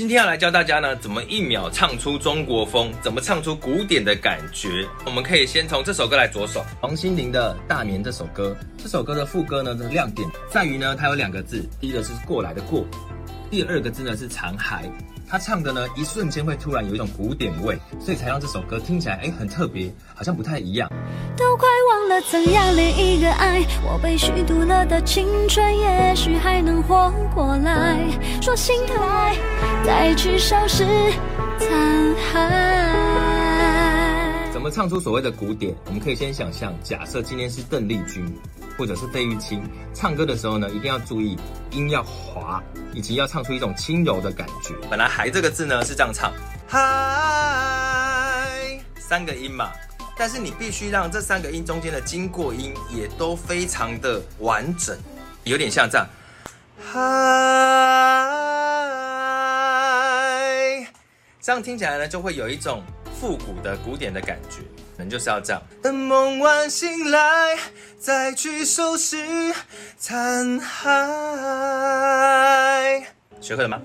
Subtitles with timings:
[0.00, 4.88] 今天要来教大家呢，怎么一秒唱出中国风，怎么唱出古典的感觉。
[5.04, 8.56] 我们可以先从这首歌来着手，王心凌的《大眠》这首歌。
[8.82, 12.86] 这首歌的副歌呢的亮点在于呢，它有两个字，第一个是过来的过，
[13.50, 14.84] 第二个字呢是残骸。
[15.28, 20.90] 他唱的呢，一瞬间会突然有一种古典味，所以才让这首歌听起来哎很特别，好像不太一样。
[21.36, 27.98] 都快忘了怎样恋一个爱，我被虚度了的青春，也许还能活过来。
[28.40, 29.36] 说心态，
[29.84, 30.84] 再去收拾
[31.58, 31.68] 残
[32.32, 32.90] 骸。
[34.52, 35.74] 怎么唱出所谓的古典？
[35.86, 38.30] 我们可以先想象，假设今天是邓丽君
[38.76, 39.62] 或者是费玉清
[39.94, 41.38] 唱歌的时候呢，一定要注意
[41.70, 42.62] 音要滑，
[42.92, 44.74] 以及要唱出一种轻柔的感觉。
[44.90, 46.30] 本来“还”这个字呢是这样唱，
[46.68, 46.78] 嗨，
[48.98, 49.70] 三个音嘛，
[50.18, 54.94] 但是你必须让这三个音中间的经过音也都非常的完整，
[55.44, 56.06] 有点像这样，
[56.80, 56.98] 嗨，
[61.40, 62.82] 这样听起来呢就会有一种。
[63.20, 64.62] 复古的古典的感觉，
[64.96, 65.60] 可能就是要这样。
[65.82, 67.58] 等梦完醒来，
[67.98, 69.54] 再去收拾
[69.98, 70.88] 残骸。
[73.42, 73.78] 学会了吗？